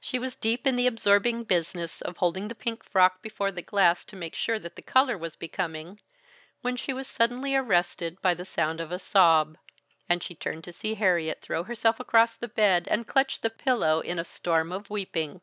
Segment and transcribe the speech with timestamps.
[0.00, 4.04] She was deep in the absorbing business of holding the pink frock before the glass
[4.06, 6.00] to make sure that the color was becoming,
[6.62, 9.56] when she was suddenly arrested by the sound of a sob,
[10.08, 14.00] and she turned to see Harriet throw herself across the bed and clutch the pillow
[14.00, 15.40] in a storm of weeping.